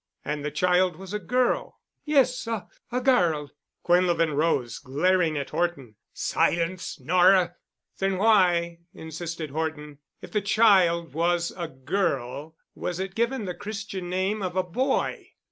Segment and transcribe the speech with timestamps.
[0.25, 3.51] "And the child was a girl?" "Yes—a—a girl——"
[3.85, 5.95] Quinlevin rose, glaring at Horton.
[6.11, 7.53] "Silence, Nora!"
[7.99, 14.09] "Then why," insisted Horton, "if the child was a girl, was it given the Christian
[14.09, 15.33] name of a boy?"